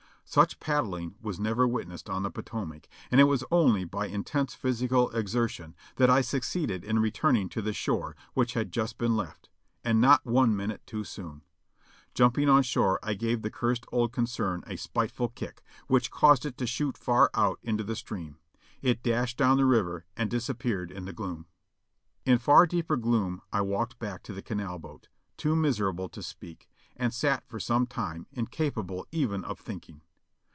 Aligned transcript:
Such 0.33 0.61
paddling 0.61 1.15
was 1.21 1.41
never 1.41 1.67
wit 1.67 1.89
nessed 1.89 2.09
on 2.09 2.23
the 2.23 2.31
Potomac, 2.31 2.87
and 3.11 3.19
it 3.19 3.25
was 3.25 3.43
only 3.51 3.83
by 3.83 4.07
intense 4.07 4.53
physical 4.55 5.09
exer 5.09 5.49
tion 5.49 5.75
that 5.97 6.09
I 6.09 6.21
succeeded 6.21 6.85
in 6.85 6.99
returning 7.01 7.49
to 7.49 7.61
the 7.61 7.73
shore 7.73 8.15
which 8.33 8.53
had 8.53 8.71
just 8.71 8.97
been 8.97 9.17
left, 9.17 9.49
and 9.83 9.99
not 9.99 10.25
one 10.25 10.55
minute 10.55 10.83
too 10.87 11.03
soon; 11.03 11.41
jumping 12.13 12.47
on 12.47 12.63
shore 12.63 12.97
I 13.03 13.13
gave 13.13 13.41
the 13.41 13.51
cursed 13.51 13.85
old 13.91 14.13
concern 14.13 14.63
a 14.67 14.77
spiteful 14.77 15.27
kick, 15.27 15.63
which 15.89 16.11
caused 16.11 16.45
it 16.45 16.57
to 16.59 16.65
shoot 16.65 16.97
far 16.97 17.29
out 17.33 17.59
into 17.61 17.83
the 17.83 17.93
stream. 17.97 18.37
It 18.81 19.03
dashed 19.03 19.35
down 19.35 19.57
the 19.57 19.65
river 19.65 20.05
and 20.15 20.31
disap 20.31 20.59
peared 20.59 20.91
in 20.91 21.03
the 21.03 21.11
gloom. 21.11 21.47
In 22.25 22.37
far 22.37 22.65
deeper 22.65 22.95
gloom 22.95 23.41
I 23.51 23.59
walked 23.59 23.99
back 23.99 24.23
to 24.23 24.33
the 24.33 24.41
canal 24.41 24.79
boat, 24.79 25.09
too 25.35 25.57
mis 25.57 25.77
erable 25.79 26.09
to 26.13 26.23
speak; 26.23 26.69
and 26.95 27.13
sat 27.13 27.45
for 27.49 27.59
some 27.59 27.85
time 27.85 28.27
incapable 28.31 29.05
even 29.11 29.43
of 29.43 29.59
think 29.59 29.89
ing. 29.89 29.99